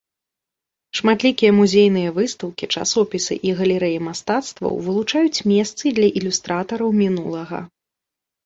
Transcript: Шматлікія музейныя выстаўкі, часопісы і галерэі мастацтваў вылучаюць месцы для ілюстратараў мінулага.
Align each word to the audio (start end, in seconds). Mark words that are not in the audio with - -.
Шматлікія 0.99 1.51
музейныя 1.57 2.13
выстаўкі, 2.15 2.69
часопісы 2.79 3.33
і 3.49 3.53
галерэі 3.59 3.99
мастацтваў 4.07 4.73
вылучаюць 4.87 5.43
месцы 5.53 5.85
для 6.01 6.07
ілюстратараў 6.23 6.89
мінулага. 7.05 7.59